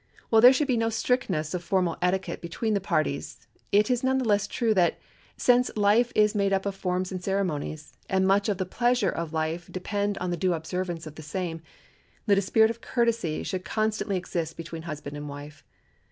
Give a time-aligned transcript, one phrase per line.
[0.31, 3.37] While there should be no strictness of formal etiquette between the parties,
[3.71, 4.97] it is none the less true that,
[5.37, 9.31] since life is made up of forms and ceremonies, and much of the pleasures of
[9.31, 11.61] life depend on the due observance of the same,
[12.25, 15.63] that a spirit of courtesy should constantly exist between husband and wife.